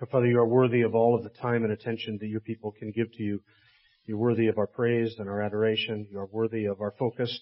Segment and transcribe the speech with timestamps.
[0.00, 2.72] Our Father, you are worthy of all of the time and attention that your people
[2.72, 3.40] can give to you.
[4.06, 6.08] You're worthy of our praise and our adoration.
[6.10, 7.38] You are worthy of our focus.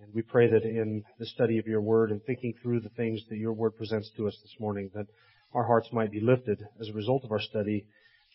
[0.00, 3.20] And we pray that in the study of your word and thinking through the things
[3.28, 5.06] that your word presents to us this morning, that
[5.52, 7.84] our hearts might be lifted as a result of our study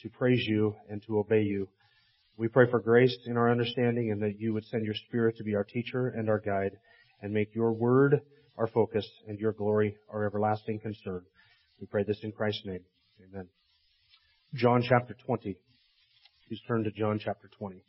[0.04, 1.68] to praise you and to obey you.
[2.38, 5.44] We pray for grace in our understanding and that you would send your spirit to
[5.44, 6.78] be our teacher and our guide
[7.24, 8.22] and make your word
[8.56, 11.24] our focus and your glory our everlasting concern.
[11.80, 12.82] We pray this in Christ's name.
[13.30, 13.48] Amen.
[14.56, 15.56] John chapter 20.
[16.48, 17.84] Please turn to John chapter 20.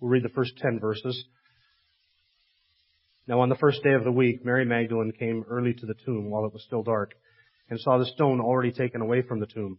[0.00, 1.24] We'll read the first 10 verses.
[3.26, 6.30] Now on the first day of the week, Mary Magdalene came early to the tomb
[6.30, 7.12] while it was still dark
[7.68, 9.78] and saw the stone already taken away from the tomb.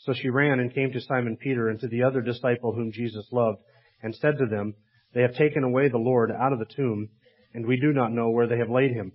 [0.00, 3.26] So she ran and came to Simon Peter and to the other disciple whom Jesus
[3.32, 3.58] loved
[4.02, 4.74] and said to them,
[5.14, 7.08] They have taken away the Lord out of the tomb
[7.56, 9.12] and we do not know where they have laid him.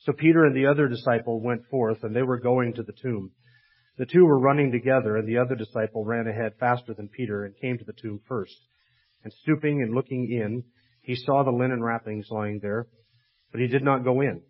[0.00, 3.30] So Peter and the other disciple went forth and they were going to the tomb.
[3.96, 7.54] The two were running together and the other disciple ran ahead faster than Peter and
[7.60, 8.56] came to the tomb first.
[9.22, 10.64] And stooping and looking in,
[11.02, 12.88] he saw the linen wrappings lying there,
[13.52, 14.42] but he did not go in.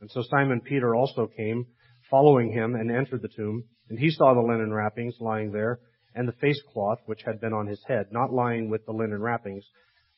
[0.00, 1.66] And so Simon Peter also came,
[2.10, 3.64] following him, and entered the tomb.
[3.90, 5.80] And he saw the linen wrappings lying there,
[6.14, 9.20] and the face cloth which had been on his head, not lying with the linen
[9.20, 9.66] wrappings,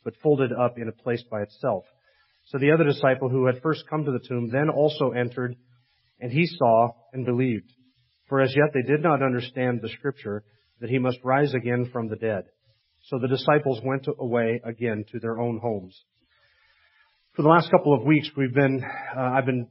[0.05, 1.85] but folded up in a place by itself.
[2.49, 5.55] So the other disciple who had first come to the tomb then also entered,
[6.19, 7.71] and he saw and believed.
[8.29, 10.45] For as yet they did not understand the scripture
[10.81, 12.45] that he must rise again from the dead.
[13.05, 15.99] So the disciples went away again to their own homes.
[17.35, 18.83] For the last couple of weeks, we've been,
[19.17, 19.69] uh, I've been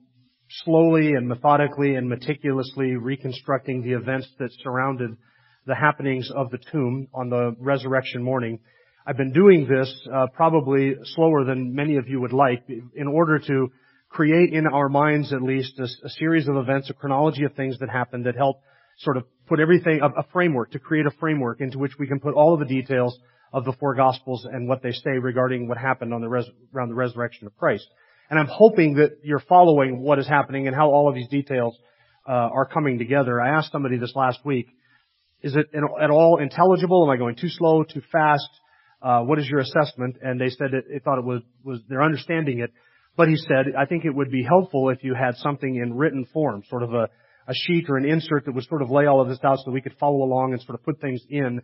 [0.64, 5.18] slowly and methodically and meticulously reconstructing the events that surrounded
[5.66, 8.60] the happenings of the tomb on the resurrection morning.
[9.10, 13.40] I've been doing this uh, probably slower than many of you would like in order
[13.40, 13.72] to
[14.10, 17.80] create in our minds at least a, a series of events, a chronology of things
[17.80, 18.58] that happened that help
[18.98, 22.20] sort of put everything, a, a framework, to create a framework into which we can
[22.20, 23.18] put all of the details
[23.54, 26.90] of the four Gospels and what they say regarding what happened on the res- around
[26.90, 27.88] the resurrection of Christ.
[28.30, 31.78] And I'm hoping that you're following what is happening and how all of these details
[32.28, 33.40] uh, are coming together.
[33.40, 34.68] I asked somebody this last week,
[35.42, 37.06] is it at all intelligible?
[37.06, 38.50] Am I going too slow, too fast?
[39.02, 40.18] Uh, what is your assessment?
[40.22, 42.72] And they said they thought it was, was they're understanding it.
[43.16, 46.26] But he said, I think it would be helpful if you had something in written
[46.34, 47.10] form, sort of a,
[47.48, 49.72] a sheet or an insert that would sort of lay all of this out so
[49.72, 51.62] we could follow along and sort of put things in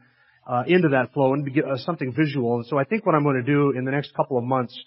[0.48, 2.56] uh, into that flow and get uh, something visual.
[2.56, 4.78] And so I think what I'm going to do in the next couple of months,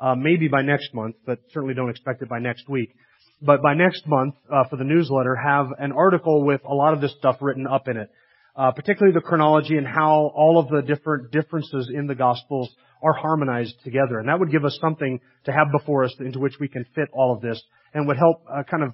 [0.00, 2.94] uh, maybe by next month, but certainly don't expect it by next week.
[3.40, 7.00] But by next month, uh, for the newsletter, have an article with a lot of
[7.00, 8.10] this stuff written up in it,
[8.56, 13.12] uh, particularly the chronology and how all of the different differences in the Gospels are
[13.12, 14.18] harmonized together.
[14.18, 17.08] And that would give us something to have before us into which we can fit
[17.12, 17.60] all of this
[17.92, 18.92] and would help uh, kind of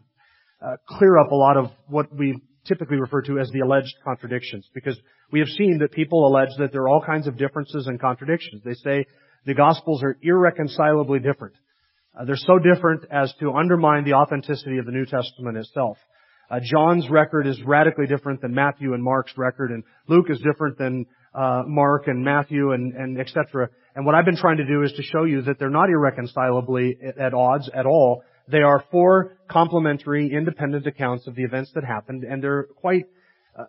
[0.63, 4.69] uh, clear up a lot of what we typically refer to as the alleged contradictions
[4.75, 4.99] because
[5.33, 8.63] we have seen that people allege that there are all kinds of differences and contradictions.
[8.65, 9.07] They say
[9.47, 11.55] the Gospels are irreconcilably different.
[12.19, 15.97] Uh, they're so different as to undermine the authenticity of the New Testament itself.
[16.51, 20.79] Uh, John's record is radically different than Matthew and Mark's record, and Luke is different
[20.79, 23.69] than uh, Mark and Matthew and, and etc.
[23.95, 26.97] And what I've been trying to do is to show you that they're not irreconcilably
[27.19, 32.25] at odds at all, they are four complementary, independent accounts of the events that happened,
[32.25, 33.05] and they're quite
[33.57, 33.65] uh,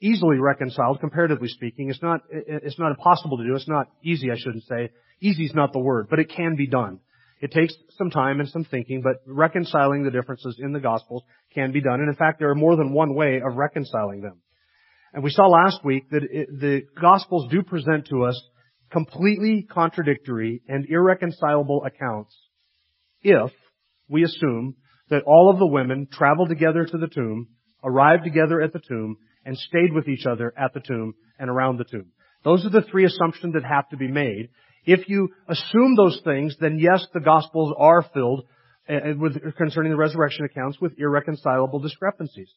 [0.00, 1.88] easily reconciled, comparatively speaking.
[1.88, 3.54] It's not, it's not impossible to do.
[3.54, 4.90] It's not easy, I shouldn't say.
[5.20, 6.98] Easy is not the word, but it can be done.
[7.44, 11.24] It takes some time and some thinking, but reconciling the differences in the Gospels
[11.54, 12.00] can be done.
[12.00, 14.40] And in fact, there are more than one way of reconciling them.
[15.12, 18.42] And we saw last week that it, the Gospels do present to us
[18.90, 22.34] completely contradictory and irreconcilable accounts
[23.20, 23.50] if
[24.08, 24.76] we assume
[25.10, 27.48] that all of the women traveled together to the tomb,
[27.84, 31.76] arrived together at the tomb, and stayed with each other at the tomb and around
[31.76, 32.06] the tomb.
[32.42, 34.48] Those are the three assumptions that have to be made.
[34.86, 38.44] If you assume those things, then yes, the Gospels are filled
[38.88, 42.50] uh, with, concerning the resurrection accounts with irreconcilable discrepancies.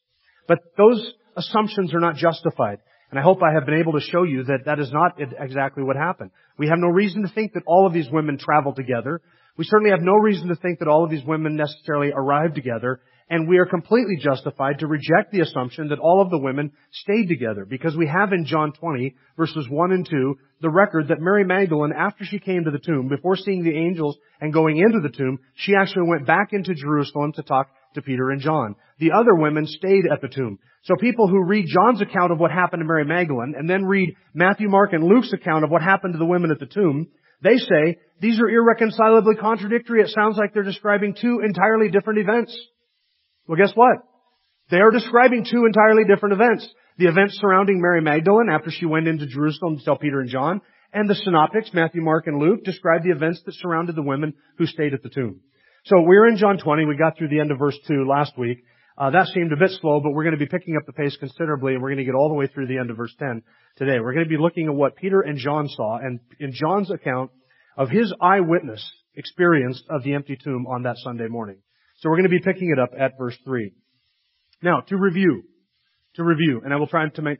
[0.46, 2.78] But those assumptions are not justified.
[3.10, 5.82] And I hope I have been able to show you that that is not exactly
[5.82, 6.30] what happened.
[6.58, 9.22] We have no reason to think that all of these women traveled together.
[9.56, 13.00] We certainly have no reason to think that all of these women necessarily arrived together.
[13.30, 17.28] And we are completely justified to reject the assumption that all of the women stayed
[17.28, 21.44] together because we have in John 20 verses 1 and 2 the record that Mary
[21.44, 25.14] Magdalene, after she came to the tomb, before seeing the angels and going into the
[25.14, 28.74] tomb, she actually went back into Jerusalem to talk to Peter and John.
[28.98, 30.58] The other women stayed at the tomb.
[30.84, 34.16] So people who read John's account of what happened to Mary Magdalene and then read
[34.34, 37.08] Matthew, Mark, and Luke's account of what happened to the women at the tomb,
[37.42, 40.00] they say these are irreconcilably contradictory.
[40.00, 42.56] It sounds like they're describing two entirely different events.
[43.48, 43.96] Well, guess what?
[44.70, 46.68] They are describing two entirely different events.
[46.98, 50.60] The events surrounding Mary Magdalene after she went into Jerusalem to tell Peter and John,
[50.92, 54.66] and the synoptics, Matthew, Mark, and Luke, describe the events that surrounded the women who
[54.66, 55.40] stayed at the tomb.
[55.84, 56.84] So we're in John 20.
[56.84, 58.58] We got through the end of verse 2 last week.
[58.98, 61.16] Uh, that seemed a bit slow, but we're going to be picking up the pace
[61.16, 63.42] considerably, and we're going to get all the way through the end of verse 10
[63.76, 64.00] today.
[64.00, 67.30] We're going to be looking at what Peter and John saw, and in John's account
[67.76, 68.84] of his eyewitness
[69.14, 71.58] experience of the empty tomb on that Sunday morning.
[71.98, 73.72] So we're going to be picking it up at verse 3.
[74.62, 75.42] Now, to review,
[76.14, 77.38] to review, and I will try to make,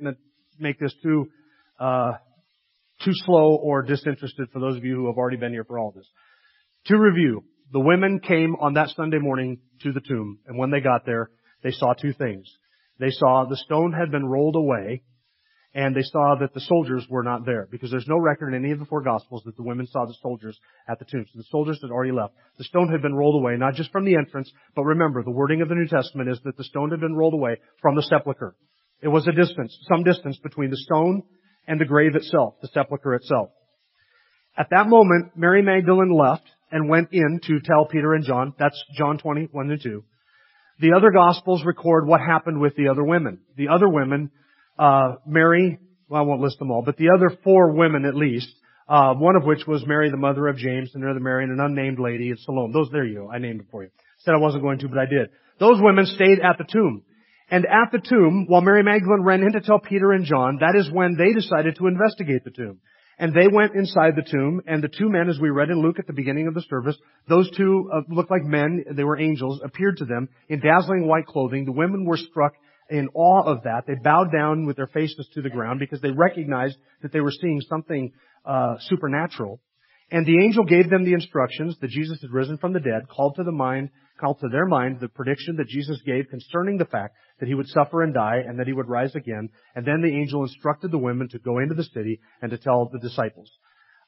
[0.58, 1.26] make this too,
[1.78, 2.12] uh,
[3.04, 5.92] too slow or disinterested for those of you who have already been here for all
[5.94, 6.08] this.
[6.86, 10.80] To review, the women came on that Sunday morning to the tomb, and when they
[10.80, 11.30] got there,
[11.62, 12.46] they saw two things.
[12.98, 15.02] They saw the stone had been rolled away,
[15.78, 18.72] and they saw that the soldiers were not there, because there's no record in any
[18.72, 20.58] of the four Gospels that the women saw the soldiers
[20.88, 21.24] at the tomb.
[21.32, 22.34] So the soldiers had already left.
[22.58, 25.62] The stone had been rolled away, not just from the entrance, but remember, the wording
[25.62, 28.56] of the New Testament is that the stone had been rolled away from the sepulchre.
[29.00, 31.22] It was a distance, some distance between the stone
[31.68, 33.50] and the grave itself, the sepulchre itself.
[34.58, 38.52] At that moment, Mary Magdalene left and went in to tell Peter and John.
[38.58, 40.02] That's John 20, 1 and 2.
[40.80, 43.42] The other Gospels record what happened with the other women.
[43.56, 44.32] The other women,
[44.78, 45.78] uh, Mary,
[46.08, 48.48] well, I won't list them all, but the other four women at least,
[48.88, 51.60] uh, one of which was Mary, the mother of James, and another Mary, and an
[51.60, 52.72] unnamed lady at Salome.
[52.72, 53.30] Those, there you go.
[53.30, 53.90] I named it for you.
[54.20, 55.30] Said I wasn't going to, but I did.
[55.60, 57.02] Those women stayed at the tomb.
[57.50, 60.78] And at the tomb, while Mary Magdalene ran in to tell Peter and John, that
[60.78, 62.80] is when they decided to investigate the tomb.
[63.18, 65.98] And they went inside the tomb, and the two men, as we read in Luke
[65.98, 66.96] at the beginning of the service,
[67.28, 71.26] those two uh, looked like men, they were angels, appeared to them in dazzling white
[71.26, 71.64] clothing.
[71.64, 72.52] The women were struck
[72.90, 73.84] in awe of that.
[73.86, 77.32] They bowed down with their faces to the ground because they recognized that they were
[77.32, 78.12] seeing something
[78.44, 79.60] uh, supernatural.
[80.10, 83.36] And the angel gave them the instructions that Jesus had risen from the dead, called
[83.36, 87.14] to the mind, called to their mind the prediction that Jesus gave concerning the fact
[87.40, 89.50] that he would suffer and die and that he would rise again.
[89.74, 92.88] And then the angel instructed the women to go into the city and to tell
[92.90, 93.50] the disciples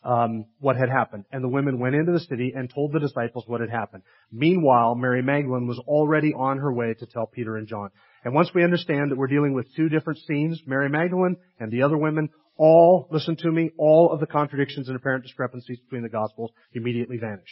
[0.02, 1.24] um, what had happened.
[1.30, 4.02] And the women went into the city and told the disciples what had happened.
[4.32, 7.90] Meanwhile, Mary Magdalene was already on her way to tell Peter and John.
[8.24, 11.82] And once we understand that we're dealing with two different scenes, Mary Magdalene and the
[11.82, 16.10] other women, all, listen to me, all of the contradictions and apparent discrepancies between the
[16.10, 17.48] Gospels immediately vanish.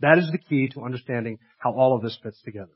[0.00, 2.72] That is the key to understanding how all of this fits together.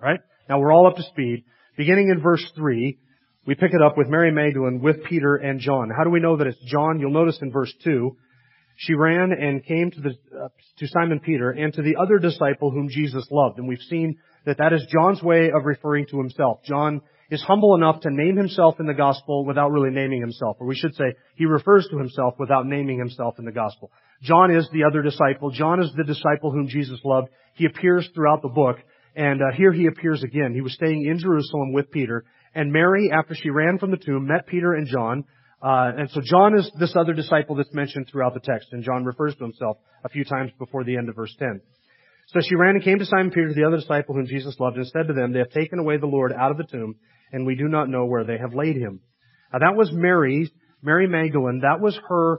[0.00, 0.20] Right?
[0.48, 1.44] Now we're all up to speed.
[1.76, 2.98] Beginning in verse 3,
[3.46, 5.90] we pick it up with Mary Magdalene with Peter and John.
[5.96, 6.98] How do we know that it's John?
[6.98, 8.16] You'll notice in verse 2,
[8.76, 10.48] she ran and came to the, uh,
[10.78, 13.58] to Simon Peter and to the other disciple whom Jesus loved.
[13.58, 16.60] And we've seen that that is John's way of referring to himself.
[16.64, 20.56] John is humble enough to name himself in the gospel without really naming himself.
[20.60, 23.90] Or we should say, he refers to himself without naming himself in the gospel.
[24.22, 25.50] John is the other disciple.
[25.50, 27.28] John is the disciple whom Jesus loved.
[27.54, 28.76] He appears throughout the book.
[29.16, 30.52] And uh, here he appears again.
[30.54, 32.24] He was staying in Jerusalem with Peter.
[32.54, 35.24] And Mary, after she ran from the tomb, met Peter and John.
[35.60, 38.68] Uh, and so John is this other disciple that's mentioned throughout the text.
[38.72, 41.60] And John refers to himself a few times before the end of verse 10.
[42.26, 44.86] So she ran and came to Simon Peter, the other disciple whom Jesus loved, and
[44.86, 46.96] said to them, They have taken away the Lord out of the tomb,
[47.32, 49.00] and we do not know where they have laid him.
[49.52, 50.50] Now that was Mary,
[50.82, 51.60] Mary Magdalene.
[51.62, 52.38] That was her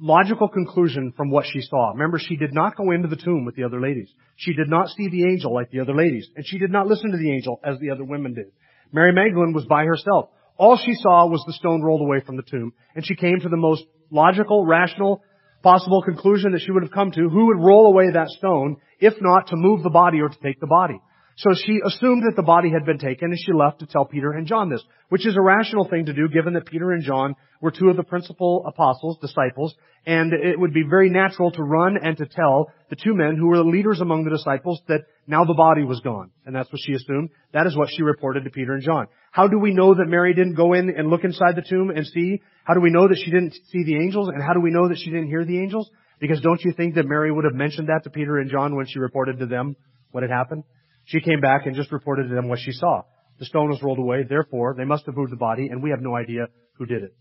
[0.00, 1.90] logical conclusion from what she saw.
[1.90, 4.12] Remember, she did not go into the tomb with the other ladies.
[4.36, 6.28] She did not see the angel like the other ladies.
[6.36, 8.46] And she did not listen to the angel as the other women did.
[8.92, 10.30] Mary Magdalene was by herself.
[10.56, 12.72] All she saw was the stone rolled away from the tomb.
[12.94, 15.22] And she came to the most logical, rational,
[15.64, 17.28] possible conclusion that she would have come to.
[17.28, 20.60] Who would roll away that stone, if not to move the body or to take
[20.60, 21.00] the body?
[21.36, 24.32] So she assumed that the body had been taken and she left to tell Peter
[24.32, 27.34] and John this, which is a rational thing to do given that Peter and John
[27.60, 29.74] were two of the principal apostles, disciples,
[30.06, 33.48] and it would be very natural to run and to tell the two men who
[33.48, 36.30] were the leaders among the disciples that now the body was gone.
[36.46, 37.30] And that's what she assumed.
[37.52, 39.08] That is what she reported to Peter and John.
[39.32, 42.06] How do we know that Mary didn't go in and look inside the tomb and
[42.06, 42.42] see?
[42.64, 44.28] How do we know that she didn't see the angels?
[44.28, 45.90] And how do we know that she didn't hear the angels?
[46.20, 48.86] Because don't you think that Mary would have mentioned that to Peter and John when
[48.86, 49.74] she reported to them
[50.12, 50.62] what had happened?
[51.06, 53.02] She came back and just reported to them what she saw.
[53.38, 54.24] The stone was rolled away.
[54.28, 56.46] Therefore, they must have moved the body, and we have no idea
[56.78, 57.14] who did it.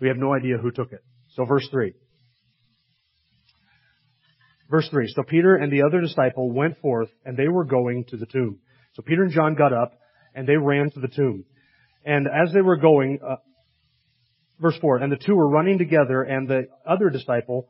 [0.00, 1.02] We have no idea who took it.
[1.34, 1.94] So verse 3.
[4.70, 5.12] Verse 3.
[5.14, 8.58] So Peter and the other disciple went forth, and they were going to the tomb.
[8.94, 9.92] So Peter and John got up,
[10.34, 11.44] and they ran to the tomb.
[12.04, 13.36] And as they were going, uh,
[14.60, 17.68] verse 4, and the two were running together, and the other disciple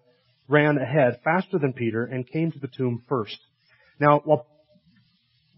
[0.49, 3.37] ran ahead faster than Peter and came to the tomb first.
[4.01, 4.47] Now, while,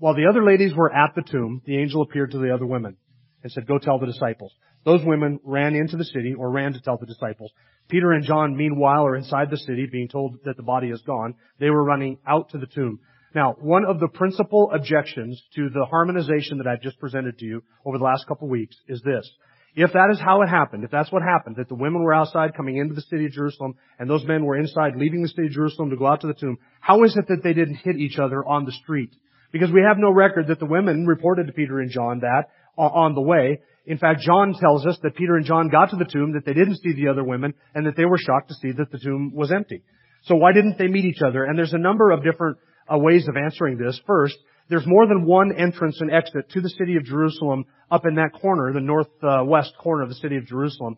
[0.01, 2.97] while the other ladies were at the tomb, the angel appeared to the other women
[3.43, 4.53] and said, go tell the disciples.
[4.85, 7.53] Those women ran into the city or ran to tell the disciples.
[7.89, 11.35] Peter and John, meanwhile, are inside the city being told that the body is gone.
[11.59, 13.01] They were running out to the tomb.
[13.35, 17.63] Now, one of the principal objections to the harmonization that I've just presented to you
[17.85, 19.31] over the last couple of weeks is this.
[19.77, 22.57] If that is how it happened, if that's what happened, that the women were outside
[22.57, 25.53] coming into the city of Jerusalem and those men were inside leaving the city of
[25.53, 28.19] Jerusalem to go out to the tomb, how is it that they didn't hit each
[28.19, 29.11] other on the street?
[29.53, 33.15] Because we have no record that the women reported to Peter and John that on
[33.15, 33.61] the way.
[33.87, 36.55] In fact, John tells us that Peter and John got to the tomb, that they
[36.55, 39.33] didn't see the other women, and that they were shocked to see that the tomb
[39.35, 39.83] was empty.
[40.25, 41.45] So why didn't they meet each other?
[41.45, 42.59] And there's a number of different
[42.93, 44.01] uh, ways of answering this.
[44.07, 44.37] First,
[44.69, 48.41] there's more than one entrance and exit to the city of Jerusalem up in that
[48.41, 50.97] corner, the northwest corner of the city of Jerusalem.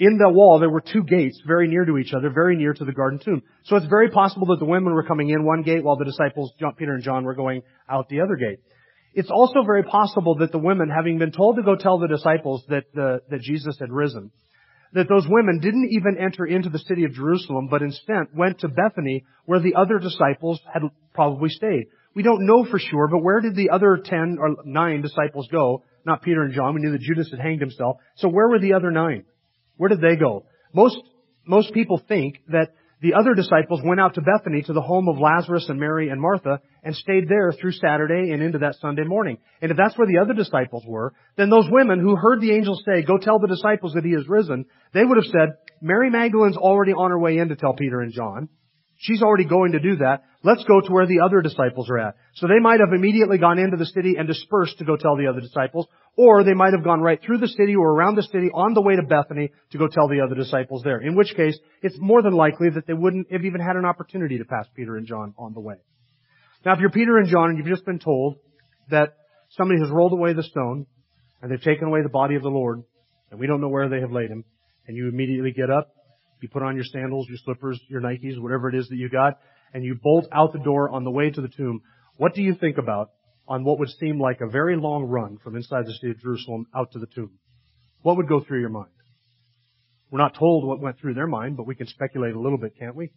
[0.00, 2.84] In the wall, there were two gates very near to each other, very near to
[2.84, 3.42] the garden tomb.
[3.64, 6.52] So it's very possible that the women were coming in one gate while the disciples,
[6.58, 8.58] John, Peter and John, were going out the other gate.
[9.14, 12.64] It's also very possible that the women, having been told to go tell the disciples
[12.68, 14.32] that, the, that Jesus had risen,
[14.94, 18.68] that those women didn't even enter into the city of Jerusalem, but instead went to
[18.68, 20.82] Bethany where the other disciples had
[21.14, 21.86] probably stayed.
[22.16, 25.84] We don't know for sure, but where did the other ten or nine disciples go?
[26.04, 26.74] Not Peter and John.
[26.74, 27.98] We knew that Judas had hanged himself.
[28.16, 29.24] So where were the other nine?
[29.76, 30.46] Where did they go?
[30.72, 30.96] Most,
[31.46, 35.18] most people think that the other disciples went out to Bethany to the home of
[35.18, 39.36] Lazarus and Mary and Martha and stayed there through Saturday and into that Sunday morning.
[39.60, 42.80] And if that's where the other disciples were, then those women who heard the angel
[42.86, 44.64] say, go tell the disciples that he is risen,
[44.94, 48.12] they would have said, Mary Magdalene's already on her way in to tell Peter and
[48.12, 48.48] John.
[48.96, 50.22] She's already going to do that.
[50.42, 52.14] Let's go to where the other disciples are at.
[52.36, 55.26] So they might have immediately gone into the city and dispersed to go tell the
[55.26, 58.50] other disciples, or they might have gone right through the city or around the city
[58.52, 61.00] on the way to Bethany to go tell the other disciples there.
[61.00, 64.38] In which case, it's more than likely that they wouldn't have even had an opportunity
[64.38, 65.76] to pass Peter and John on the way.
[66.64, 68.36] Now if you're Peter and John and you've just been told
[68.90, 69.14] that
[69.50, 70.86] somebody has rolled away the stone
[71.42, 72.82] and they've taken away the body of the Lord
[73.30, 74.44] and we don't know where they have laid him,
[74.86, 75.94] and you immediately get up
[76.44, 79.38] you put on your sandals, your slippers, your Nikes, whatever it is that you got,
[79.72, 81.80] and you bolt out the door on the way to the tomb.
[82.18, 83.12] What do you think about
[83.46, 86.66] on what would seem like a very long run from inside the city of Jerusalem
[86.74, 87.38] out to the tomb?
[88.02, 88.90] What would go through your mind?
[90.10, 92.78] We're not told what went through their mind, but we can speculate a little bit,
[92.78, 93.10] can't we?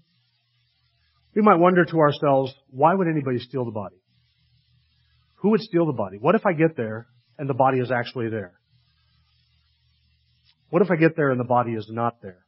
[1.36, 3.98] We might wonder to ourselves, why would anybody steal the body?
[5.36, 6.17] Who would steal the body?
[6.19, 7.07] What if I get there
[7.38, 8.53] and the body is actually there?
[10.69, 12.39] What if I get there and the body is not there?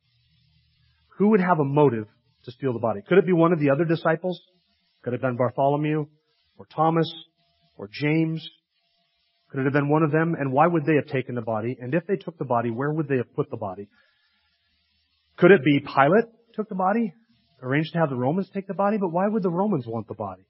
[1.17, 2.07] Who would have a motive
[2.45, 3.01] to steal the body?
[3.07, 4.41] Could it be one of the other disciples?
[5.03, 6.07] Could it have been Bartholomew
[6.57, 7.13] or Thomas
[7.79, 8.48] or James?
[9.50, 10.36] Could it have been one of them?
[10.38, 11.75] And why would they have taken the body?
[11.79, 13.88] And if they took the body, where would they have put the body?
[15.38, 17.13] Could it be Pilate took the body?
[17.63, 18.98] Arranged to have the Romans take the body?
[18.98, 20.43] But why would the Romans want the body?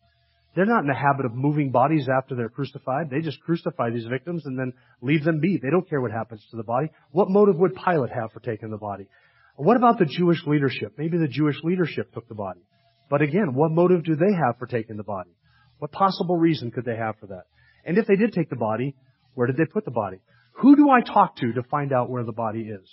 [0.56, 3.10] They're not in the habit of moving bodies after they're crucified.
[3.12, 5.60] They just crucify these victims and then leave them be.
[5.62, 6.90] They don't care what happens to the body.
[7.12, 9.08] What motive would Pilate have for taking the body?
[9.56, 10.94] What about the Jewish leadership?
[10.98, 12.62] Maybe the Jewish leadership took the body.
[13.10, 15.32] But again, what motive do they have for taking the body?
[15.80, 17.44] What possible reason could they have for that?
[17.86, 18.96] And if they did take the body,
[19.34, 20.18] where did they put the body?
[20.62, 22.88] Who do I talk to to find out where the body is?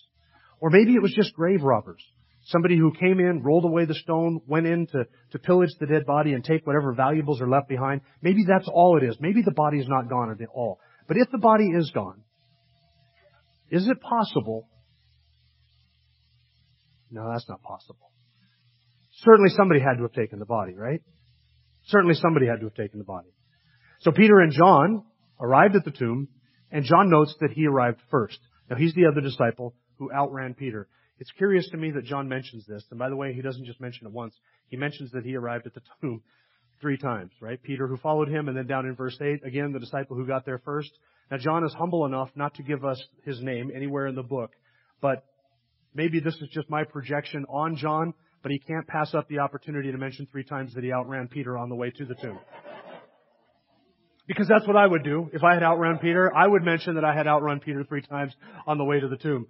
[0.61, 2.03] Or maybe it was just grave robbers.
[2.45, 6.07] Somebody who came in, rolled away the stone, went in to, to pillage the dead
[6.07, 8.03] body and take whatever valuables are left behind.
[8.23, 9.17] Maybe that's all it is.
[9.21, 10.79] Maybe the body is not gone at all.
[11.09, 12.23] But if the body is gone,
[13.69, 14.69] is it possible
[17.11, 18.11] no, that's not possible.
[19.25, 21.03] Certainly somebody had to have taken the body, right?
[21.87, 23.29] Certainly somebody had to have taken the body.
[24.01, 25.05] So Peter and John
[25.41, 26.29] arrived at the tomb,
[26.71, 28.39] and John notes that he arrived first.
[28.69, 30.89] Now he's the other disciple who outran Peter.
[31.19, 33.81] It's curious to me that John mentions this, and by the way, he doesn't just
[33.81, 34.35] mention it once.
[34.69, 36.23] He mentions that he arrived at the tomb
[36.81, 37.63] three times, right?
[37.63, 40.45] Peter who followed him, and then down in verse 8, again, the disciple who got
[40.45, 40.91] there first.
[41.31, 44.51] Now John is humble enough not to give us his name anywhere in the book,
[45.01, 45.25] but
[45.97, 48.13] Maybe this is just my projection on John,
[48.47, 51.59] but he can't pass up the opportunity to mention three times that he outran Peter
[51.59, 52.39] on the way to the tomb.
[54.29, 55.29] Because that's what I would do.
[55.33, 58.33] If I had outrun Peter, I would mention that I had outrun Peter three times
[58.65, 59.49] on the way to the tomb.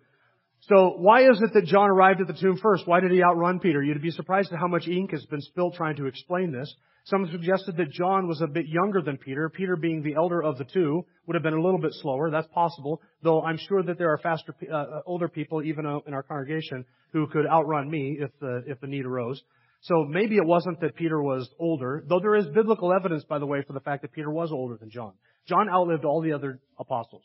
[0.61, 2.87] So why is it that John arrived at the tomb first?
[2.87, 3.83] Why did he outrun Peter?
[3.83, 6.75] You'd be surprised at how much ink has been spilled trying to explain this.
[7.05, 9.49] Some suggested that John was a bit younger than Peter.
[9.49, 12.33] Peter being the elder of the two would have been a little bit slower.
[12.33, 13.01] That's possible.
[13.23, 17.29] Though I'm sure that there are faster, uh, older people even in our congregation who
[17.29, 19.41] could outrun me if the, if the need arose.
[19.83, 23.47] So maybe it wasn't that Peter was older, though there is biblical evidence, by the
[23.47, 25.13] way, for the fact that Peter was older than John.
[25.47, 27.23] John outlived all the other apostles.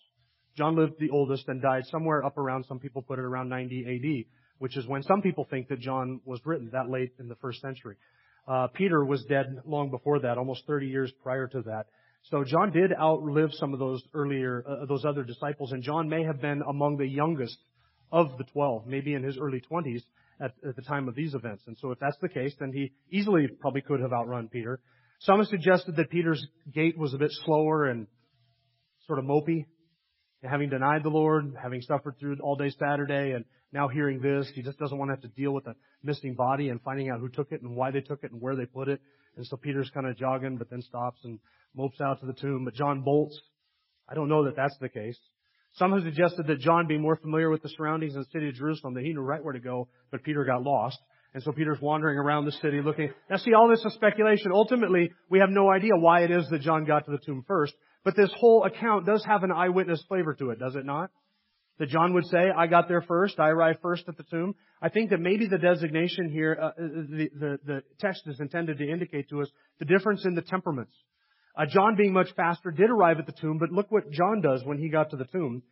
[0.57, 3.85] John lived the oldest and died somewhere up around, some people put it around 90
[3.85, 4.25] AD,
[4.59, 7.61] which is when some people think that John was written that late in the first
[7.61, 7.95] century.
[8.47, 11.85] Uh, Peter was dead long before that, almost 30 years prior to that.
[12.29, 16.23] So John did outlive some of those earlier, uh, those other disciples, and John may
[16.23, 17.57] have been among the youngest
[18.11, 20.01] of the 12, maybe in his early 20s
[20.39, 21.63] at, at the time of these events.
[21.67, 24.79] And so if that's the case, then he easily probably could have outrun Peter.
[25.19, 28.07] Some have suggested that Peter's gait was a bit slower and
[29.07, 29.65] sort of mopey
[30.43, 34.61] having denied the Lord, having suffered through all day Saturday, and now hearing this, he
[34.61, 37.29] just doesn't want to have to deal with a missing body and finding out who
[37.29, 39.01] took it and why they took it and where they put it.
[39.37, 41.39] And so Peter's kind of jogging, but then stops and
[41.75, 42.65] mopes out to the tomb.
[42.65, 43.39] But John bolts.
[44.09, 45.17] I don't know that that's the case.
[45.75, 48.55] Some have suggested that John, being more familiar with the surroundings in the city of
[48.55, 50.97] Jerusalem, that he knew right where to go, but Peter got lost.
[51.33, 53.13] And so Peter's wandering around the city looking.
[53.29, 54.51] Now see, all this is speculation.
[54.53, 57.73] Ultimately, we have no idea why it is that John got to the tomb first.
[58.03, 61.11] But this whole account does have an eyewitness flavor to it, does it not?
[61.77, 64.55] That John would say, I got there first, I arrived first at the tomb.
[64.81, 68.77] I think that maybe the designation here, uh, uh, the, the, the text is intended
[68.79, 70.93] to indicate to us the difference in the temperaments.
[71.55, 74.63] Uh, John being much faster did arrive at the tomb, but look what John does
[74.63, 75.63] when he got to the tomb.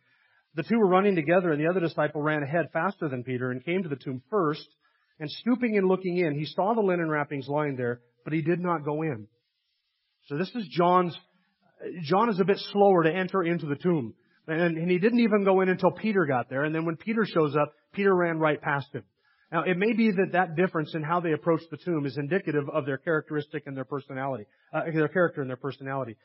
[0.54, 3.64] The two were running together and the other disciple ran ahead faster than Peter and
[3.64, 4.66] came to the tomb first
[5.20, 8.58] and stooping and looking in, he saw the linen wrappings lying there, but he did
[8.58, 9.28] not go in.
[10.26, 11.16] So this is John's
[12.02, 14.14] John is a bit slower to enter into the tomb.
[14.46, 16.64] And, and he didn't even go in until Peter got there.
[16.64, 19.04] And then when Peter shows up, Peter ran right past him.
[19.52, 22.68] Now, it may be that that difference in how they approach the tomb is indicative
[22.72, 26.16] of their characteristic and their personality, uh, their character and their personality.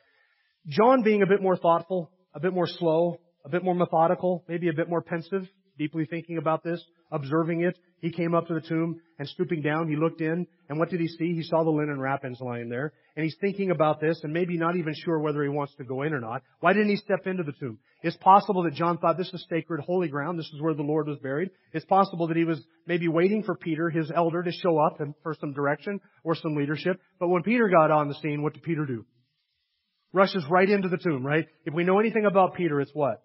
[0.67, 4.69] John being a bit more thoughtful, a bit more slow, a bit more methodical, maybe
[4.69, 5.47] a bit more pensive,
[5.77, 6.83] deeply thinking about this,
[7.15, 10.77] observing it, he came up to the tomb and stooping down, he looked in, and
[10.77, 11.34] what did he see?
[11.34, 14.75] He saw the linen wrappings lying there, and he's thinking about this and maybe not
[14.75, 16.44] even sure whether he wants to go in or not.
[16.59, 17.79] Why didn't he step into the tomb?
[18.03, 21.07] It's possible that John thought this is sacred, holy ground, this is where the Lord
[21.07, 21.50] was buried.
[21.74, 25.16] It's possible that he was maybe waiting for Peter, his elder, to show up and
[25.24, 27.00] for some direction or some leadership.
[27.20, 29.05] But when Peter got on the scene, what did Peter do?
[30.13, 31.46] Rushes right into the tomb, right?
[31.66, 33.22] If we know anything about Peter, it's what?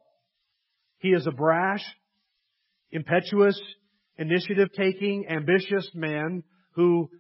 [0.99, 1.85] He is a brash,
[2.91, 3.61] impetuous,
[4.21, 7.11] initiative taking, ambitious man who,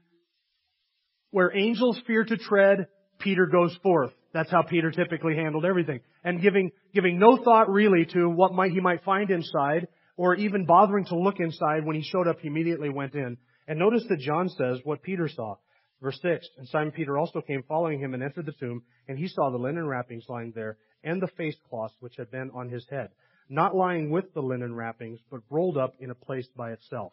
[1.30, 2.86] where angels fear to tread,
[3.18, 4.12] Peter goes forth.
[4.32, 6.00] That's how Peter typically handled everything.
[6.22, 10.66] And giving, giving no thought really to what might, he might find inside, or even
[10.66, 13.38] bothering to look inside when he showed up, he immediately went in.
[13.66, 15.56] And notice that John says what Peter saw.
[16.02, 19.28] Verse 6, And Simon Peter also came following him and entered the tomb, and he
[19.28, 22.86] saw the linen wrappings lying there, and the face cloth which had been on his
[22.90, 23.08] head
[23.50, 27.12] not lying with the linen wrappings, but rolled up in a place by itself.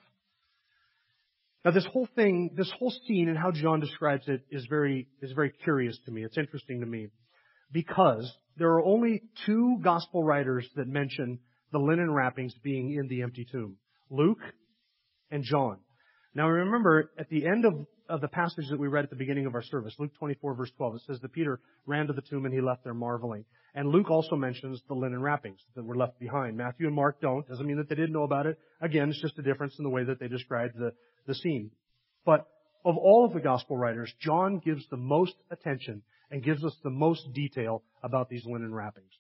[1.66, 5.34] Now this whole thing, this whole scene and how John describes it is very, is
[5.34, 6.24] very curious to me.
[6.24, 7.08] It's interesting to me.
[7.72, 11.40] Because there are only two gospel writers that mention
[11.74, 13.78] the linen wrappings being in the empty tomb.
[14.10, 14.40] Luke
[15.32, 15.80] and John.
[16.34, 17.74] Now remember, at the end of,
[18.10, 20.72] of the passage that we read at the beginning of our service, Luke 24 verse
[20.78, 23.46] 12, it says that Peter ran to the tomb and he left there marveling.
[23.76, 26.58] And Luke also mentions the linen wrappings that were left behind.
[26.58, 27.48] Matthew and Mark don't.
[27.48, 28.58] Doesn't mean that they didn't know about it.
[28.82, 30.94] Again, it's just a difference in the way that they described the,
[31.28, 31.72] the scene.
[32.26, 32.48] But
[32.84, 36.90] of all of the gospel writers, John gives the most attention and gives us the
[36.90, 39.12] most detail about these linen wrappings.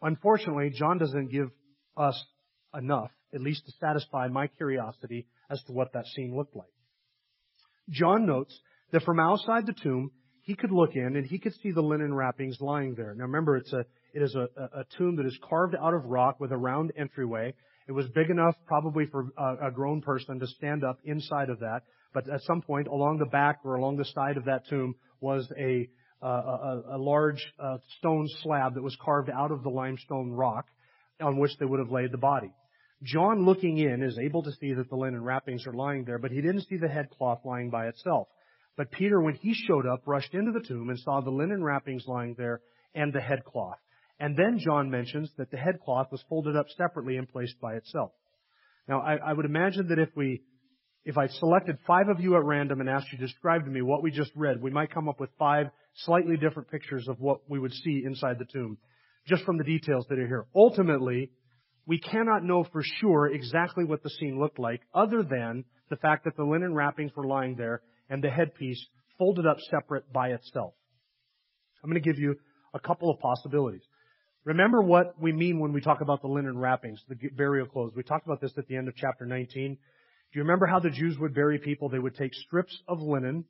[0.00, 1.50] Unfortunately, John doesn't give
[1.96, 2.24] us
[2.74, 6.72] enough, at least to satisfy my curiosity as to what that scene looked like.
[7.90, 8.58] John notes
[8.92, 10.10] that from outside the tomb,
[10.42, 13.14] he could look in and he could see the linen wrappings lying there.
[13.14, 16.40] Now remember, it's a, it is a, a tomb that is carved out of rock
[16.40, 17.54] with a round entryway.
[17.88, 21.60] It was big enough probably for a, a grown person to stand up inside of
[21.60, 21.82] that.
[22.12, 25.50] But at some point along the back or along the side of that tomb was
[25.58, 25.88] a,
[26.22, 30.66] uh, a, a, large uh, stone slab that was carved out of the limestone rock
[31.20, 32.52] on which they would have laid the body.
[33.02, 36.30] John looking in is able to see that the linen wrappings are lying there, but
[36.30, 38.28] he didn't see the headcloth lying by itself.
[38.76, 42.04] But Peter, when he showed up, rushed into the tomb and saw the linen wrappings
[42.06, 42.60] lying there
[42.94, 43.78] and the headcloth.
[44.18, 48.12] And then John mentions that the headcloth was folded up separately and placed by itself.
[48.88, 50.42] Now, I, I would imagine that if we,
[51.04, 53.82] if I selected five of you at random and asked you to describe to me
[53.82, 57.40] what we just read, we might come up with five slightly different pictures of what
[57.48, 58.78] we would see inside the tomb,
[59.26, 60.46] just from the details that are here.
[60.54, 61.30] Ultimately,
[61.86, 66.24] we cannot know for sure exactly what the scene looked like other than the fact
[66.24, 68.84] that the linen wrappings were lying there and the headpiece
[69.18, 70.74] folded up separate by itself.
[71.82, 72.36] I'm going to give you
[72.74, 73.82] a couple of possibilities.
[74.44, 77.92] Remember what we mean when we talk about the linen wrappings, the burial clothes.
[77.94, 79.74] We talked about this at the end of chapter 19.
[79.74, 81.88] Do you remember how the Jews would bury people?
[81.88, 83.44] They would take strips of linen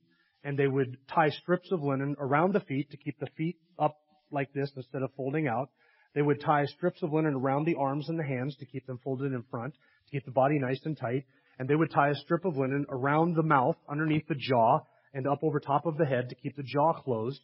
[0.45, 3.97] and they would tie strips of linen around the feet to keep the feet up
[4.31, 5.71] like this instead of folding out.
[6.15, 8.99] They would tie strips of linen around the arms and the hands to keep them
[9.03, 11.25] folded in front, to keep the body nice and tight.
[11.59, 14.81] And they would tie a strip of linen around the mouth, underneath the jaw,
[15.15, 17.41] and up over top of the head to keep the jaw closed.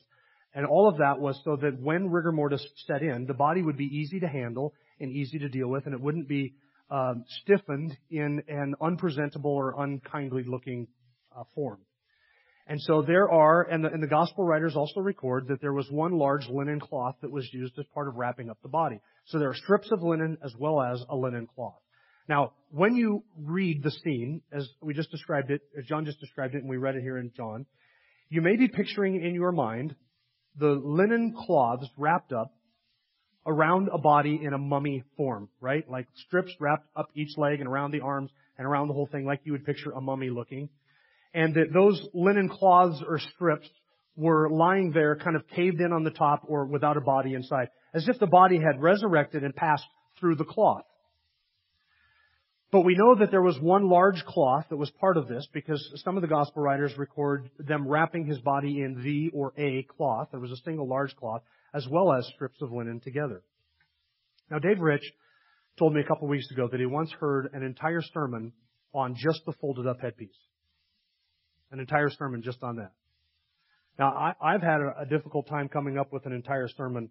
[0.55, 3.77] And all of that was so that when rigor mortis set in, the body would
[3.77, 6.55] be easy to handle and easy to deal with, and it wouldn't be
[6.91, 10.89] um, stiffened in an unpresentable or unkindly looking
[11.37, 11.79] uh, form.
[12.71, 15.91] And so there are, and the, and the gospel writers also record that there was
[15.91, 19.01] one large linen cloth that was used as part of wrapping up the body.
[19.25, 21.81] So there are strips of linen as well as a linen cloth.
[22.29, 26.55] Now, when you read the scene, as we just described it, as John just described
[26.55, 27.65] it, and we read it here in John,
[28.29, 29.97] you may be picturing in your mind
[30.59, 32.53] the linen cloths wrapped up
[33.47, 35.89] around a body in a mummy form, right?
[35.89, 39.25] Like strips wrapped up each leg and around the arms and around the whole thing,
[39.25, 40.69] like you would picture a mummy looking
[41.35, 43.69] and that those linen cloths or strips
[44.17, 47.69] were lying there kind of caved in on the top or without a body inside,
[47.95, 49.87] as if the body had resurrected and passed
[50.19, 50.85] through the cloth.
[52.71, 55.83] But we know that there was one large cloth that was part of this because
[56.05, 60.29] some of the gospel writers record them wrapping his body in the or a cloth.
[60.33, 63.43] There was a single large cloth as well as strips of linen together.
[64.51, 65.05] Now Dave Rich
[65.79, 68.53] told me a couple of weeks ago that he once heard an entire sermon
[68.93, 70.37] on just the folded up headpiece
[71.71, 72.93] an entire sermon just on that.
[73.99, 77.11] Now, I, have had a, a difficult time coming up with an entire sermon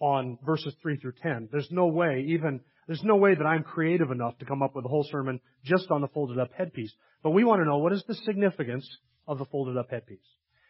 [0.00, 1.48] on verses 3 through 10.
[1.52, 4.84] There's no way, even, there's no way that I'm creative enough to come up with
[4.84, 6.92] a whole sermon just on the folded up headpiece.
[7.22, 8.86] But we want to know what is the significance
[9.28, 10.18] of the folded up headpiece?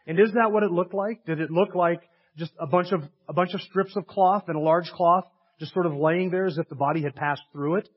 [0.06, 1.24] And is that what it looked like?
[1.24, 2.02] Did it look like
[2.36, 5.24] just a bunch of, a bunch of strips of cloth and a large cloth
[5.58, 7.88] just sort of laying there as if the body had passed through it?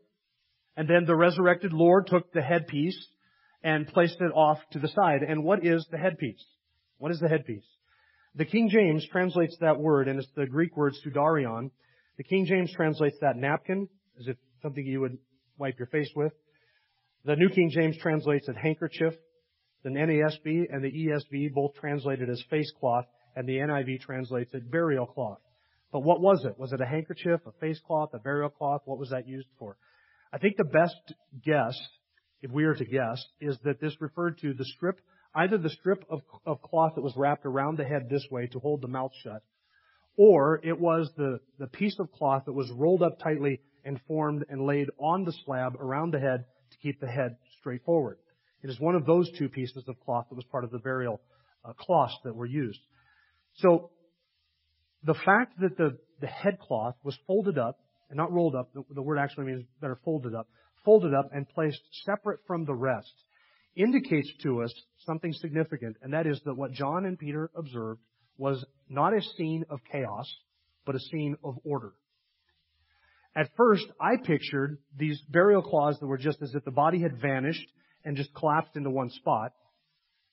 [0.78, 2.98] And then the resurrected Lord took the headpiece
[3.64, 5.24] and placed it off to the side.
[5.28, 6.44] And what is the headpiece?
[6.98, 7.66] What is the headpiece?
[8.36, 11.72] The King James translates that word, and it's the Greek word sudarion.
[12.18, 13.90] The King James translates that napkin,
[14.20, 15.18] as if something you would
[15.58, 16.34] wipe your face with.
[17.26, 19.14] The New King James translates it handkerchief.
[19.84, 24.54] The NASB and the ESV both translate it as face cloth, and the NIV translates
[24.54, 25.40] it burial cloth.
[25.92, 26.60] But what was it?
[26.60, 28.82] Was it a handkerchief, a face cloth, a burial cloth?
[28.86, 29.78] What was that used for?
[30.32, 31.76] I think the best guess
[32.42, 35.00] if we are to guess, is that this referred to the strip,
[35.36, 38.60] either the strip of, of cloth that was wrapped around the head this way to
[38.60, 39.42] hold the mouth shut,
[40.18, 44.46] or it was the, the piece of cloth that was rolled up tightly and formed
[44.50, 48.18] and laid on the slab around the head to keep the head straight forward.
[48.64, 51.22] It is one of those two pieces of cloth that was part of the burial
[51.64, 51.74] uh,
[52.24, 52.80] that were used.
[53.58, 53.92] So,
[55.04, 58.84] the fact that the, the head cloth was folded up, and not rolled up, the,
[58.94, 60.48] the word actually means better folded up,
[60.84, 63.14] folded up and placed separate from the rest
[63.76, 64.74] indicates to us
[65.06, 68.02] something significant, and that is that what John and Peter observed
[68.38, 70.28] was not a scene of chaos,
[70.86, 71.94] but a scene of order.
[73.36, 77.22] At first, I pictured these burial cloths that were just as if the body had
[77.22, 77.68] vanished
[78.04, 79.52] and just collapsed into one spot.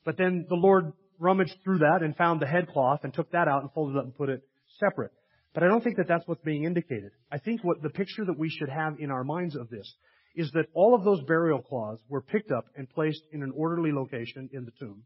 [0.04, 3.46] But then the Lord rummaged through that and found the head cloth and took that
[3.46, 4.42] out and folded it up and put it
[4.78, 5.12] separate.
[5.52, 7.10] But I don't think that that's what's being indicated.
[7.30, 9.92] I think what the picture that we should have in our minds of this
[10.34, 13.92] is that all of those burial cloths were picked up and placed in an orderly
[13.92, 15.02] location in the tomb.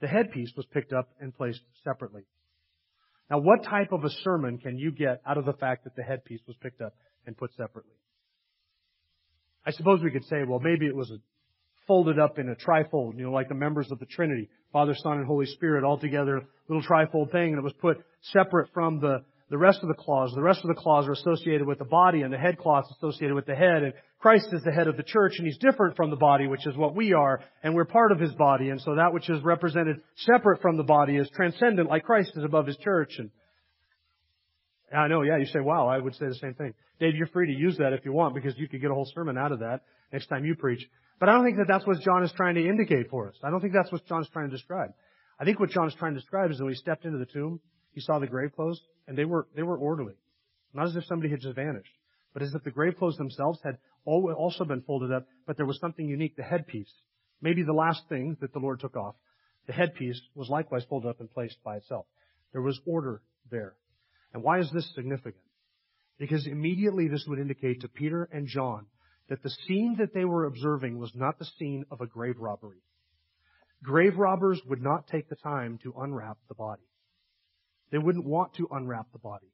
[0.00, 2.22] The headpiece was picked up and placed separately.
[3.30, 6.02] Now, what type of a sermon can you get out of the fact that the
[6.02, 6.94] headpiece was picked up
[7.26, 7.94] and put separately?
[9.64, 11.12] I suppose we could say, well, maybe it was
[11.86, 15.18] folded up in a trifold, you know, like the members of the Trinity, Father, Son,
[15.18, 17.98] and Holy Spirit all together, little trifold thing, and it was put
[18.32, 20.32] separate from the, the rest of the claws.
[20.34, 22.96] The rest of the claws are associated with the body, and the head cloth is
[22.96, 25.96] associated with the head, and Christ is the head of the church and he's different
[25.96, 28.68] from the body, which is what we are, and we're part of his body.
[28.68, 32.44] And so that which is represented separate from the body is transcendent, like Christ is
[32.44, 33.12] above his church.
[33.18, 33.30] And
[34.94, 36.74] I know, yeah, you say, wow, I would say the same thing.
[36.98, 39.10] Dave, you're free to use that if you want because you could get a whole
[39.14, 39.80] sermon out of that
[40.12, 40.86] next time you preach.
[41.18, 43.36] But I don't think that that's what John is trying to indicate for us.
[43.42, 44.90] I don't think that's what John's trying to describe.
[45.38, 47.26] I think what John is trying to describe is that when he stepped into the
[47.26, 47.60] tomb,
[47.92, 50.14] he saw the grave clothes and they were, they were orderly.
[50.74, 51.92] Not as if somebody had just vanished,
[52.34, 55.78] but as if the grave clothes themselves had also been folded up, but there was
[55.78, 56.92] something unique, the headpiece.
[57.42, 59.14] Maybe the last thing that the Lord took off.
[59.66, 62.06] The headpiece was likewise folded up and placed by itself.
[62.52, 63.74] There was order there.
[64.32, 65.44] And why is this significant?
[66.18, 68.86] Because immediately this would indicate to Peter and John
[69.28, 72.82] that the scene that they were observing was not the scene of a grave robbery.
[73.82, 76.82] Grave robbers would not take the time to unwrap the body.
[77.90, 79.52] They wouldn't want to unwrap the body.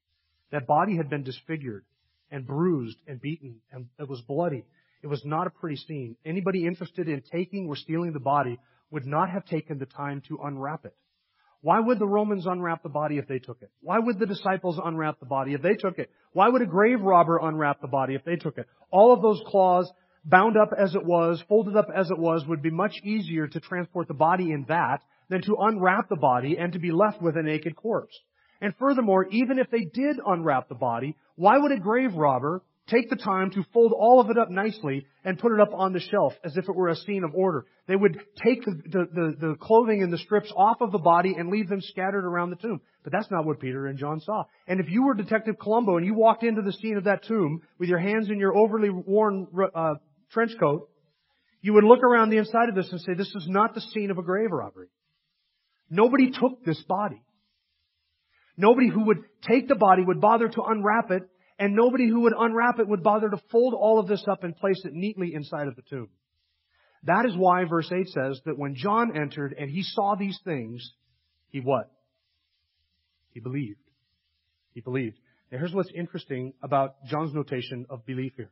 [0.50, 1.84] That body had been disfigured
[2.30, 4.64] and bruised and beaten and it was bloody.
[5.02, 6.16] It was not a pretty scene.
[6.24, 8.58] Anybody interested in taking or stealing the body
[8.90, 10.94] would not have taken the time to unwrap it.
[11.60, 13.70] Why would the Romans unwrap the body if they took it?
[13.80, 16.10] Why would the disciples unwrap the body if they took it?
[16.32, 18.66] Why would a grave robber unwrap the body if they took it?
[18.90, 19.90] All of those claws,
[20.24, 23.60] bound up as it was, folded up as it was, would be much easier to
[23.60, 27.36] transport the body in that than to unwrap the body and to be left with
[27.36, 28.16] a naked corpse.
[28.60, 33.10] And furthermore, even if they did unwrap the body, why would a grave robber take
[33.10, 36.00] the time to fold all of it up nicely and put it up on the
[36.00, 37.66] shelf as if it were a scene of order.
[37.88, 41.34] They would take the, the, the, the, clothing and the strips off of the body
[41.36, 42.80] and leave them scattered around the tomb.
[43.02, 44.44] But that's not what Peter and John saw.
[44.68, 47.62] And if you were Detective Columbo and you walked into the scene of that tomb
[47.78, 49.94] with your hands in your overly worn uh,
[50.30, 50.88] trench coat,
[51.62, 54.10] you would look around the inside of this and say, this is not the scene
[54.10, 54.88] of a grave robbery.
[55.90, 57.22] Nobody took this body.
[58.56, 61.22] Nobody who would take the body would bother to unwrap it
[61.58, 64.56] and nobody who would unwrap it would bother to fold all of this up and
[64.56, 66.08] place it neatly inside of the tomb.
[67.04, 70.92] That is why verse 8 says that when John entered and he saw these things,
[71.48, 71.90] he what?
[73.32, 73.78] He believed.
[74.72, 75.18] He believed.
[75.52, 78.50] Now here's what's interesting about John's notation of belief here.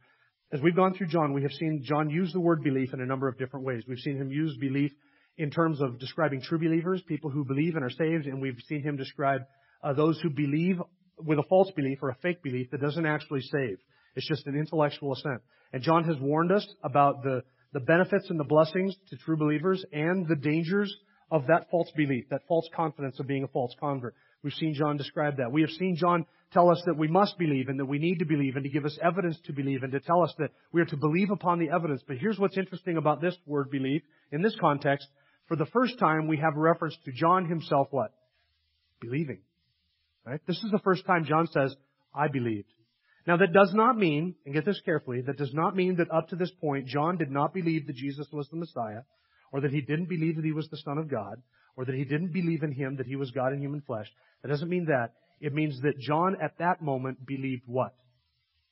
[0.53, 3.07] As we've gone through John, we have seen John use the word belief in a
[3.07, 3.83] number of different ways.
[3.88, 4.93] We've seen him use belief
[5.37, 8.83] in terms of describing true believers, people who believe and are saved, and we've seen
[8.83, 9.40] him describe
[9.85, 10.81] Uh, those who believe
[11.18, 13.79] with a false belief or a fake belief that doesn't actually save.
[14.16, 15.42] It's just an intellectual assent.
[15.73, 17.42] And John has warned us about the,
[17.73, 20.94] the benefits and the blessings to true believers and the dangers
[21.31, 24.14] of that false belief, that false confidence of being a false convert.
[24.42, 25.53] We've seen John describe that.
[25.53, 28.25] We have seen John tell us that we must believe and that we need to
[28.25, 30.87] believe and to give us evidence to believe and to tell us that we are
[30.87, 32.03] to believe upon the evidence.
[32.07, 35.09] But here's what's interesting about this word believe in this context.
[35.49, 38.12] For the first time, we have a reference to John himself what?
[39.01, 39.40] Believing.
[40.27, 40.41] Right?
[40.47, 41.75] This is the first time John says,
[42.15, 42.69] I believed.
[43.27, 46.29] Now that does not mean, and get this carefully, that does not mean that up
[46.29, 49.03] to this point John did not believe that Jesus was the Messiah,
[49.53, 51.43] or that he didn't believe that he was the Son of God,
[51.77, 54.07] or that he didn't believe in him that he was God in human flesh.
[54.43, 55.13] That doesn't mean that.
[55.41, 57.95] It means that John at that moment believed what?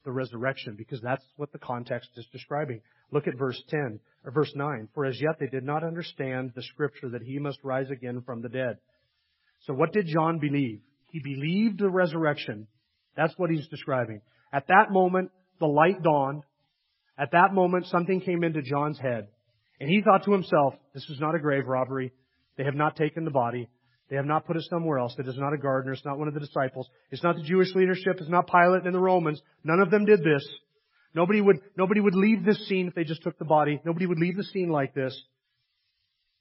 [0.04, 2.80] The resurrection, because that's what the context is describing.
[3.10, 4.88] Look at verse 10, or verse 9.
[4.94, 8.42] For as yet they did not understand the scripture that he must rise again from
[8.42, 8.78] the dead.
[9.66, 10.80] So what did John believe?
[11.12, 12.66] He believed the resurrection.
[13.16, 14.22] That's what he's describing.
[14.52, 16.42] At that moment, the light dawned.
[17.18, 19.28] At that moment, something came into John's head.
[19.78, 22.12] And he thought to himself, this is not a grave robbery.
[22.56, 23.68] They have not taken the body.
[24.08, 25.14] They have not put it somewhere else.
[25.18, 25.92] It is not a gardener.
[25.92, 26.88] It's not one of the disciples.
[27.10, 28.16] It's not the Jewish leadership.
[28.18, 29.40] It's not Pilate and the Romans.
[29.64, 30.46] None of them did this.
[31.14, 33.80] Nobody would, nobody would leave this scene if they just took the body.
[33.84, 35.14] Nobody would leave the scene like this.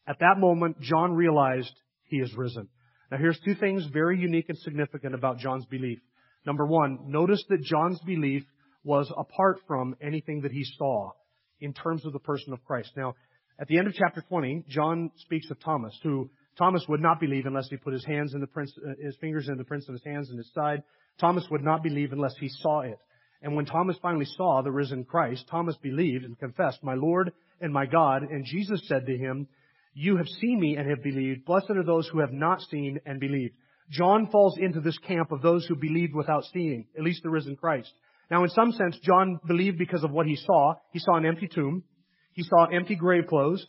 [0.07, 2.69] At that moment, John realized he is risen.
[3.11, 5.99] Now here's two things very unique and significant about John's belief.
[6.45, 8.43] Number one, notice that John's belief
[8.83, 11.11] was apart from anything that he saw
[11.59, 12.91] in terms of the person of Christ.
[12.95, 13.15] Now,
[13.59, 17.45] at the end of chapter 20, John speaks of Thomas, who Thomas would not believe
[17.45, 19.93] unless he put his hands in the prints, uh, his fingers in the prints of
[19.93, 20.81] his hands and his side.
[21.19, 22.97] Thomas would not believe unless he saw it.
[23.43, 27.73] And when Thomas finally saw the risen Christ, Thomas believed and confessed, My Lord and
[27.73, 28.23] my God.
[28.23, 29.47] And Jesus said to him,
[29.93, 31.45] you have seen me and have believed.
[31.45, 33.53] Blessed are those who have not seen and believed.
[33.89, 37.57] John falls into this camp of those who believed without seeing, at least the risen
[37.57, 37.91] Christ.
[38.29, 40.75] Now, in some sense, John believed because of what he saw.
[40.93, 41.83] He saw an empty tomb.
[42.31, 43.65] He saw empty grave clothes.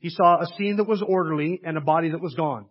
[0.00, 2.66] He saw a scene that was orderly and a body that was gone.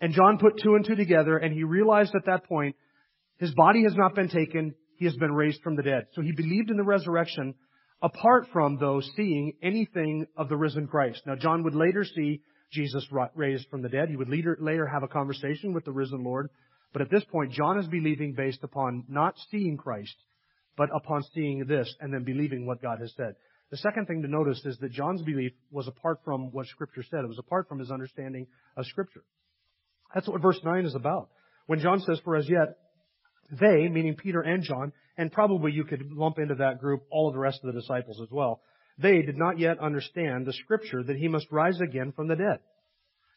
[0.00, 2.76] And John put two and two together and he realized at that point,
[3.38, 4.74] his body has not been taken.
[4.96, 6.06] He has been raised from the dead.
[6.12, 7.54] So he believed in the resurrection
[8.02, 11.22] apart from, those seeing anything of the risen Christ.
[11.26, 14.08] Now, John would later see Jesus raised from the dead.
[14.08, 16.50] He would later, later have a conversation with the risen Lord.
[16.92, 20.14] But at this point, John is believing based upon not seeing Christ,
[20.76, 23.34] but upon seeing this and then believing what God has said.
[23.70, 27.24] The second thing to notice is that John's belief was apart from what Scripture said.
[27.24, 29.24] It was apart from his understanding of Scripture.
[30.14, 31.28] That's what verse 9 is about.
[31.66, 32.76] When John says, For as yet
[33.50, 37.34] they, meaning Peter and John, and probably you could lump into that group all of
[37.34, 38.60] the rest of the disciples as well,
[38.98, 42.58] they did not yet understand the scripture that he must rise again from the dead.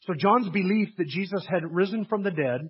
[0.05, 2.69] So John's belief that Jesus had risen from the dead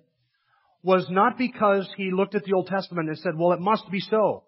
[0.82, 4.00] was not because he looked at the Old Testament and said, well, it must be
[4.00, 4.44] so.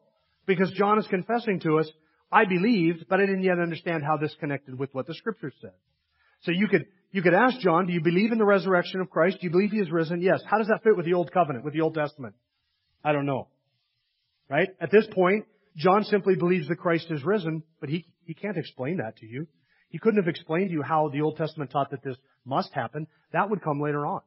[0.46, 1.90] Because John is confessing to us,
[2.32, 5.72] I believed, but I didn't yet understand how this connected with what the scripture said.
[6.42, 9.38] So you could, you could ask John, do you believe in the resurrection of Christ?
[9.40, 10.22] Do you believe he is risen?
[10.22, 10.40] Yes.
[10.46, 12.34] How does that fit with the Old Covenant, with the Old Testament?
[13.04, 13.48] I don't know.
[14.50, 14.68] Right?
[14.80, 18.96] At this point, John simply believes that Christ is risen, but he, he can't explain
[18.96, 19.46] that to you.
[19.90, 23.06] He couldn't have explained to you how the Old Testament taught that this must happen.
[23.32, 24.22] That would come later on.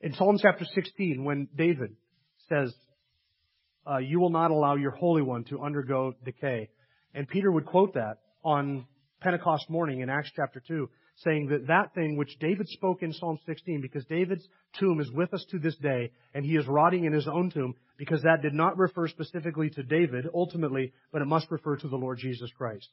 [0.00, 1.94] In Psalm chapter 16, when David
[2.48, 2.74] says,
[3.88, 6.68] uh, you will not allow your Holy One to undergo decay.
[7.14, 8.86] And Peter would quote that on
[9.20, 10.88] Pentecost morning in Acts chapter 2,
[11.24, 14.46] saying that that thing which David spoke in Psalm 16, because David's
[14.78, 17.74] tomb is with us to this day, and he is rotting in his own tomb,
[17.98, 21.96] because that did not refer specifically to David, ultimately, but it must refer to the
[21.96, 22.88] Lord Jesus Christ.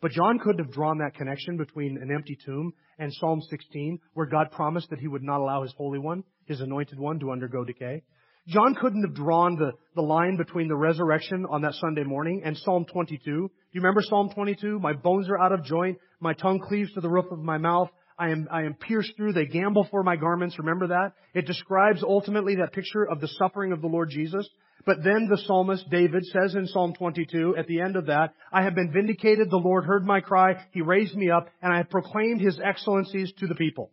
[0.00, 4.26] But John couldn't have drawn that connection between an empty tomb and Psalm 16, where
[4.26, 7.64] God promised that he would not allow his Holy One, his anointed one, to undergo
[7.64, 8.02] decay.
[8.48, 12.56] John couldn't have drawn the, the line between the resurrection on that Sunday morning and
[12.56, 13.18] Psalm 22.
[13.24, 14.78] Do you remember Psalm 22?
[14.78, 15.98] My bones are out of joint.
[16.20, 17.90] My tongue cleaves to the roof of my mouth.
[18.16, 19.32] I am, I am pierced through.
[19.32, 20.60] They gamble for my garments.
[20.60, 21.14] Remember that?
[21.34, 24.48] It describes ultimately that picture of the suffering of the Lord Jesus.
[24.86, 28.62] But then the psalmist David says in Psalm 22 at the end of that, I
[28.62, 29.50] have been vindicated.
[29.50, 30.64] The Lord heard my cry.
[30.70, 33.90] He raised me up and I have proclaimed his excellencies to the people.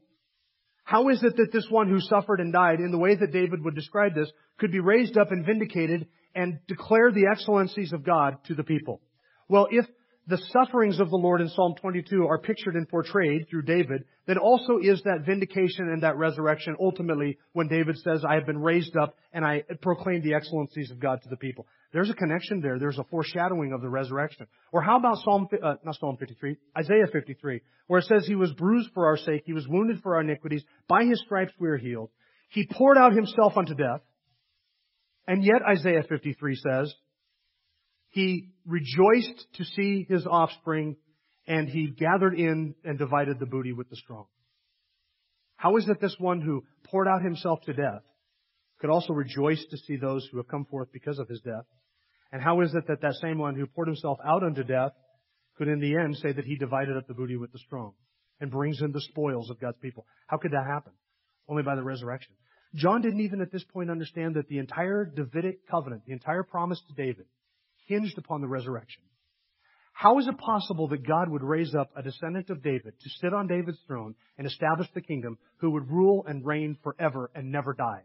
[0.84, 3.64] How is it that this one who suffered and died in the way that David
[3.64, 8.38] would describe this could be raised up and vindicated and declare the excellencies of God
[8.48, 9.02] to the people?
[9.48, 9.86] Well, if
[10.28, 14.38] the sufferings of the Lord in Psalm 22 are pictured and portrayed through David, then
[14.38, 18.96] also is that vindication and that resurrection ultimately when David says, I have been raised
[18.96, 21.68] up and I proclaim the excellencies of God to the people.
[21.94, 22.80] There's a connection there.
[22.80, 24.48] There's a foreshadowing of the resurrection.
[24.72, 28.52] Or how about Psalm, uh, not Psalm 53, Isaiah 53, where it says he was
[28.54, 31.78] bruised for our sake, he was wounded for our iniquities, by his stripes we are
[31.78, 32.10] healed.
[32.50, 34.02] He poured out himself unto death.
[35.28, 36.94] And yet Isaiah 53 says,
[38.10, 40.98] he rejoiced to see his offspring,
[41.48, 44.26] and he gathered in and divided the booty with the strong.
[45.56, 48.02] How is it this one who poured out himself to death
[48.80, 51.66] could also rejoice to see those who have come forth because of his death?
[52.34, 54.94] And how is it that that same one who poured himself out unto death
[55.56, 57.94] could in the end say that he divided up the booty with the strong
[58.42, 60.08] and brings in the spoils of God's people?
[60.26, 60.94] How could that happen?
[61.48, 62.34] Only by the resurrection.
[62.74, 66.82] John didn't even at this point understand that the entire Davidic covenant, the entire promise
[66.88, 67.28] to David,
[67.86, 69.04] hinged upon the resurrection.
[69.94, 73.32] How is it possible that God would raise up a descendant of David to sit
[73.32, 77.76] on David's throne and establish the kingdom who would rule and reign forever and never
[77.76, 78.02] die?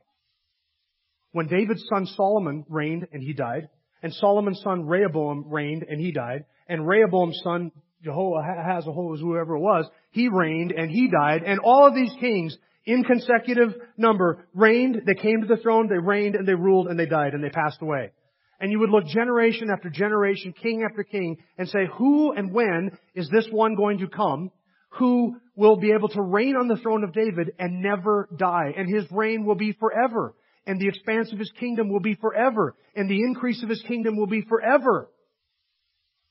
[1.32, 3.70] When David's son Solomon reigned and he died,
[4.02, 9.88] and Solomon's son Rehoboam reigned and he died, and Rehoboam's son Jehoahaz, whoever it was,
[10.12, 12.56] he reigned and he died, and all of these kings
[12.86, 16.98] in consecutive number reigned, they came to the throne, they reigned and they ruled and
[16.98, 18.12] they died and they passed away.
[18.60, 22.90] And you would look generation after generation, king after king, and say, who and when
[23.14, 24.50] is this one going to come
[24.98, 28.72] who will be able to reign on the throne of David and never die?
[28.76, 30.34] And his reign will be forever.
[30.68, 32.76] And the expanse of his kingdom will be forever.
[32.94, 35.08] And the increase of his kingdom will be forever.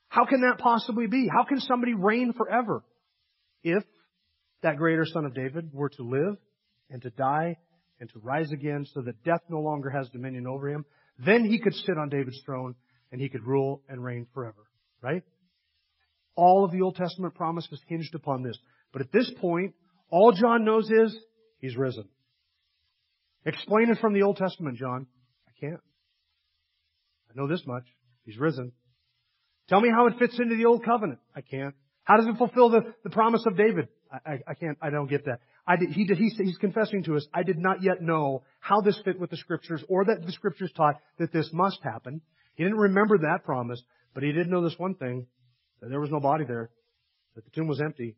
[0.09, 1.27] How can that possibly be?
[1.27, 2.83] How can somebody reign forever?
[3.63, 3.83] If
[4.61, 6.37] that greater son of David were to live
[6.91, 7.57] and to die
[7.99, 10.85] and to rise again so that death no longer has dominion over him,
[11.17, 12.75] then he could sit on David's throne
[13.11, 14.69] and he could rule and reign forever.
[15.01, 15.23] Right?
[16.35, 18.57] All of the Old Testament promise was hinged upon this.
[18.93, 19.73] But at this point,
[20.11, 21.17] all John knows is
[21.57, 22.07] he's risen.
[23.47, 25.07] Explain it from the Old Testament, John.
[25.47, 25.79] I can't.
[27.31, 27.85] I know this much.
[28.25, 28.73] He's risen.
[29.69, 31.19] Tell me how it fits into the Old Covenant.
[31.33, 31.73] I can't.
[32.03, 33.87] How does it fulfill the, the promise of David?
[34.11, 35.39] I, I, I can't, I don't get that.
[35.65, 38.81] I did, he did, he's, he's confessing to us, I did not yet know how
[38.81, 42.21] this fit with the scriptures or that the scriptures taught that this must happen.
[42.55, 43.81] He didn't remember that promise,
[44.13, 45.25] but he did know this one thing,
[45.81, 46.69] that there was no body there,
[47.35, 48.17] that the tomb was empty,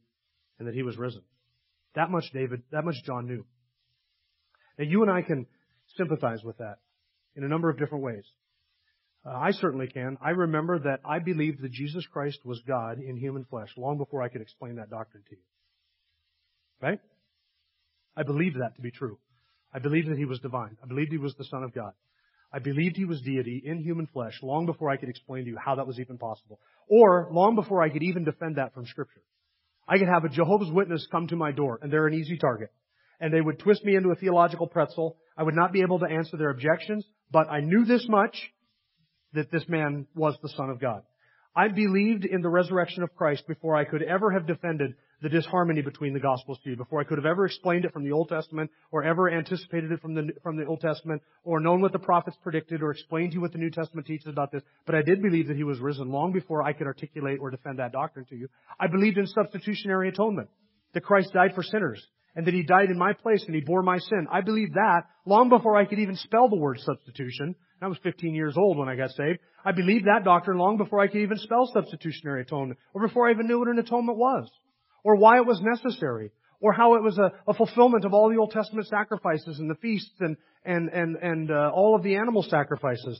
[0.58, 1.22] and that he was risen.
[1.94, 3.46] That much David, that much John knew.
[4.80, 5.46] Now you and I can
[5.98, 6.78] sympathize with that
[7.36, 8.24] in a number of different ways.
[9.26, 10.18] Uh, I certainly can.
[10.22, 14.22] I remember that I believed that Jesus Christ was God in human flesh long before
[14.22, 15.42] I could explain that doctrine to you.
[16.82, 17.00] Right?
[18.16, 19.20] I believed that to be true.
[19.74, 20.78] I believed that he was divine.
[20.82, 21.92] I believed he was the Son of God.
[22.52, 25.58] I believed he was deity in human flesh long before I could explain to you
[25.64, 26.60] how that was even possible.
[26.88, 29.22] Or long before I could even defend that from scripture.
[29.88, 32.72] I could have a Jehovah's Witness come to my door and they're an easy target.
[33.20, 35.18] And they would twist me into a theological pretzel.
[35.38, 38.36] I would not be able to answer their objections, but I knew this much
[39.34, 41.04] that this man was the Son of God.
[41.56, 45.82] I believed in the resurrection of Christ before I could ever have defended the disharmony
[45.82, 48.30] between the Gospels to you, before I could have ever explained it from the Old
[48.30, 52.00] Testament or ever anticipated it from the, from the Old Testament or known what the
[52.00, 54.64] prophets predicted or explained to you what the New Testament teaches about this.
[54.86, 57.80] But I did believe that He was risen long before I could articulate or defend
[57.80, 58.48] that doctrine to you.
[58.80, 60.50] I believed in substitutionary atonement,
[60.94, 62.06] that Christ died for sinners
[62.36, 64.28] and that He died in my place and He bore my sin.
[64.32, 67.56] I believed that long before I could even spell the word substitution.
[67.82, 69.40] I was 15 years old when I got saved.
[69.64, 73.32] I believed that doctrine long before I could even spell substitutionary atonement, or before I
[73.32, 74.50] even knew what an atonement was,
[75.04, 78.38] or why it was necessary, or how it was a, a fulfillment of all the
[78.38, 82.44] Old Testament sacrifices and the feasts and and and and uh, all of the animal
[82.44, 83.20] sacrifices.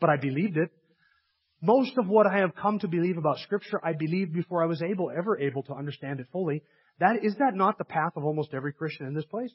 [0.00, 0.70] But I believed it.
[1.60, 4.82] Most of what I have come to believe about Scripture, I believed before I was
[4.82, 6.64] able, ever able to understand it fully.
[7.00, 9.52] That is that not the path of almost every Christian in this place?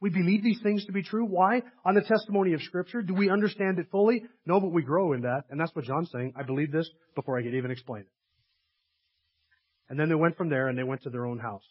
[0.00, 1.24] We believe these things to be true.
[1.24, 1.62] Why?
[1.84, 3.02] On the testimony of Scripture.
[3.02, 4.22] Do we understand it fully?
[4.46, 5.44] No, but we grow in that.
[5.50, 6.34] And that's what John's saying.
[6.36, 8.08] I believe this before I could even explain it.
[9.88, 11.66] And then they went from there and they went to their own house.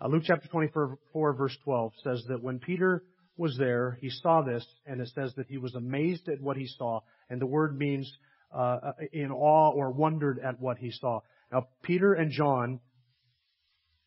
[0.00, 3.04] Uh, Luke chapter 24 verse 12 says that when Peter
[3.36, 6.66] was there, he saw this, and it says that he was amazed at what he
[6.66, 7.00] saw.
[7.28, 8.10] And the word means
[8.54, 11.20] uh, in awe or wondered at what he saw.
[11.52, 12.80] Now, Peter and John,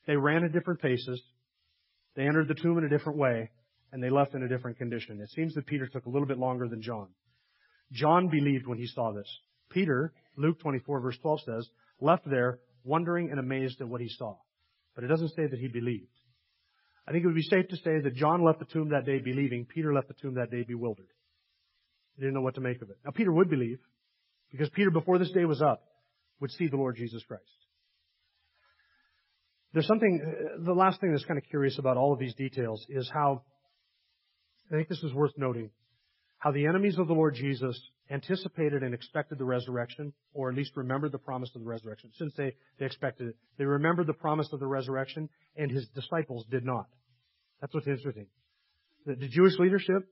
[0.06, 1.22] they ran at different paces.
[2.16, 3.50] They entered the tomb in a different way,
[3.92, 5.22] and they left in a different condition.
[5.22, 7.08] It seems that Peter took a little bit longer than John.
[7.92, 9.28] John believed when he saw this.
[9.70, 14.36] Peter, Luke 24 verse 12 says, left there wondering and amazed at what he saw.
[14.96, 16.08] But it doesn't say that he believed.
[17.08, 19.20] I think it would be safe to say that John left the tomb that day
[19.20, 19.66] believing.
[19.66, 21.08] Peter left the tomb that day bewildered.
[22.16, 22.98] He didn't know what to make of it.
[23.04, 23.80] Now Peter would believe.
[24.52, 25.82] Because Peter, before this day was up,
[26.40, 27.44] would see the Lord Jesus Christ.
[29.74, 32.86] There's something, uh, the last thing that's kind of curious about all of these details
[32.90, 33.42] is how,
[34.72, 35.72] I think this is worth noting,
[36.38, 37.80] how the enemies of the Lord Jesus
[38.12, 42.12] anticipated and expected the resurrection, or at least remembered the promise of the resurrection.
[42.18, 46.46] Since they, they expected it, they remembered the promise of the resurrection, and his disciples
[46.52, 46.86] did not.
[47.62, 48.28] That's what's interesting.
[49.06, 50.08] The, the Jewish leadership,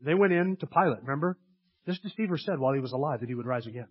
[0.00, 1.36] they went in to Pilate, remember?
[1.86, 3.88] This deceiver said while he was alive that he would rise again.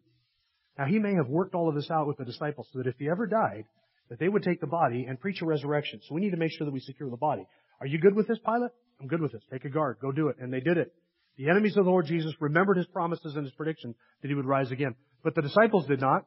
[0.77, 2.95] Now he may have worked all of this out with the disciples so that if
[2.97, 3.65] he ever died,
[4.09, 5.99] that they would take the body and preach a resurrection.
[6.07, 7.45] So we need to make sure that we secure the body.
[7.79, 8.71] Are you good with this, Pilate?
[8.99, 9.43] I'm good with this.
[9.51, 9.97] Take a guard.
[10.01, 10.37] Go do it.
[10.39, 10.93] And they did it.
[11.37, 14.45] The enemies of the Lord Jesus remembered his promises and his prediction that he would
[14.45, 14.95] rise again.
[15.23, 16.25] But the disciples did not.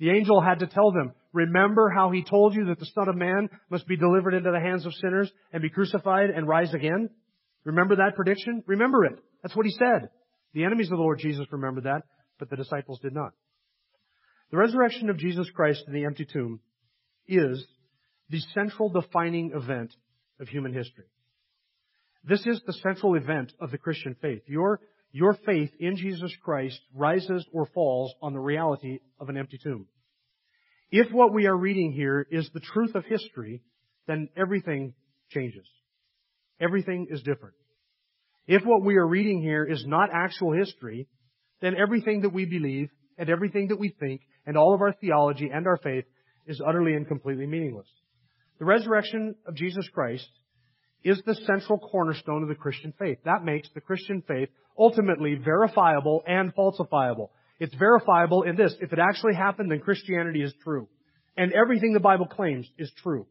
[0.00, 3.14] The angel had to tell them, remember how he told you that the Son of
[3.14, 7.10] Man must be delivered into the hands of sinners and be crucified and rise again?
[7.62, 8.64] Remember that prediction?
[8.66, 9.18] Remember it.
[9.42, 10.08] That's what he said.
[10.52, 12.02] The enemies of the Lord Jesus remembered that,
[12.40, 13.32] but the disciples did not.
[14.50, 16.60] The resurrection of Jesus Christ in the empty tomb
[17.26, 17.64] is
[18.30, 19.92] the central defining event
[20.40, 21.04] of human history.
[22.24, 24.42] This is the central event of the Christian faith.
[24.46, 24.80] Your,
[25.12, 29.86] your faith in Jesus Christ rises or falls on the reality of an empty tomb.
[30.90, 33.62] If what we are reading here is the truth of history,
[34.06, 34.94] then everything
[35.30, 35.66] changes.
[36.60, 37.54] Everything is different.
[38.46, 41.08] If what we are reading here is not actual history,
[41.60, 45.50] then everything that we believe and everything that we think and all of our theology
[45.52, 46.04] and our faith
[46.46, 47.88] is utterly and completely meaningless.
[48.58, 50.28] The resurrection of Jesus Christ
[51.02, 53.18] is the central cornerstone of the Christian faith.
[53.24, 57.28] That makes the Christian faith ultimately verifiable and falsifiable.
[57.60, 58.74] It's verifiable in this.
[58.80, 60.88] If it actually happened, then Christianity is true.
[61.36, 63.26] And everything the Bible claims is true.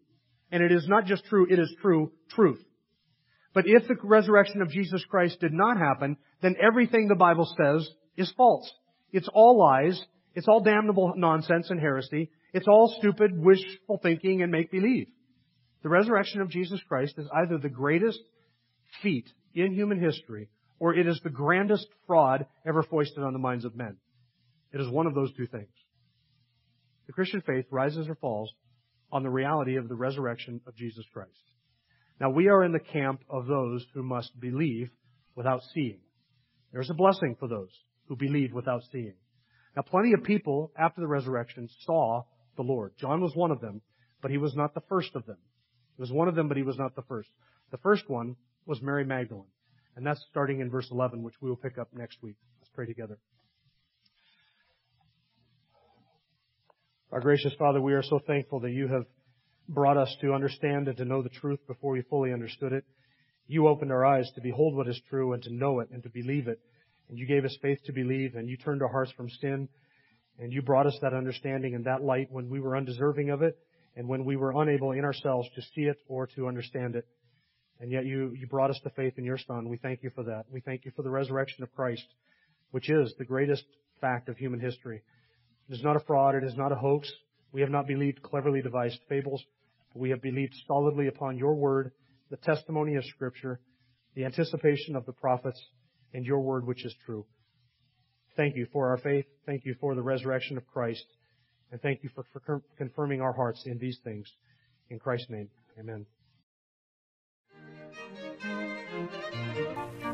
[0.52, 2.64] And it is not just true, it is true truth.
[3.54, 7.88] But if the resurrection of Jesus Christ did not happen, then everything the Bible says
[8.18, 8.72] is false.
[9.12, 10.02] It's all lies.
[10.36, 12.30] It's all damnable nonsense and heresy.
[12.54, 15.08] It's all stupid, wishful thinking and make believe.
[15.82, 18.20] The resurrection of Jesus Christ is either the greatest
[19.02, 20.50] feat in human history
[20.80, 23.98] or it is the grandest fraud ever foisted on the minds of men.
[24.72, 25.72] It is one of those two things.
[27.08, 28.52] The Christian faith rises or falls
[29.12, 31.32] on the reality of the resurrection of Jesus Christ.
[32.20, 34.90] Now we are in the camp of those who must believe
[35.36, 36.00] without seeing.
[36.72, 37.72] There's a blessing for those
[38.08, 39.16] who believe without seeing.
[39.76, 42.24] Now plenty of people after the resurrection saw
[42.56, 42.94] the Lord.
[43.00, 43.82] John was one of them,
[44.22, 45.38] but he was not the first of them.
[45.96, 47.30] He was one of them, but he was not the first.
[47.72, 48.36] The first one
[48.66, 49.46] was Mary Magdalene.
[49.96, 52.36] And that's starting in verse 11, which we will pick up next week.
[52.60, 53.18] Let's pray together.
[57.12, 59.06] Our gracious Father, we are so thankful that you have
[59.70, 62.86] brought us to understand and to know the truth before we fully understood it.
[63.46, 66.10] You opened our eyes to behold what is true and to know it and to
[66.10, 66.60] believe it.
[67.10, 69.70] And you gave us faith to believe and you turned our hearts from sin
[70.40, 73.58] and you brought us that understanding and that light when we were undeserving of it
[73.96, 77.06] and when we were unable in ourselves to see it or to understand it.
[77.80, 79.70] And yet you, you brought us to faith in your Son.
[79.70, 80.46] We thank you for that.
[80.52, 82.06] We thank you for the resurrection of Christ,
[82.72, 83.66] which is the greatest
[84.02, 85.02] fact of human history.
[85.70, 86.36] It is not a fraud.
[86.36, 87.12] It is not a hoax.
[87.52, 89.44] We have not believed cleverly devised fables,
[89.94, 91.92] we have believed solidly upon your word,
[92.32, 93.60] the testimony of Scripture,
[94.16, 95.64] the anticipation of the prophets,
[96.14, 97.26] and your word which is true.
[98.36, 99.26] Thank you for our faith.
[99.46, 101.06] Thank you for the resurrection of Christ.
[101.72, 104.32] And thank you for, for confirming our hearts in these things.
[104.90, 106.06] In Christ's name, amen.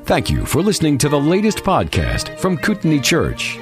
[0.03, 3.57] Thank you for listening to the latest podcast from Kootenai Church.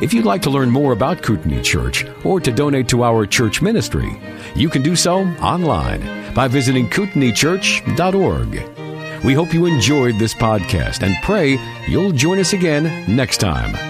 [0.00, 3.60] If you'd like to learn more about Kootenai Church or to donate to our church
[3.60, 4.18] ministry,
[4.54, 9.24] you can do so online by visiting kootenaichurch.org.
[9.24, 13.89] We hope you enjoyed this podcast and pray you'll join us again next time.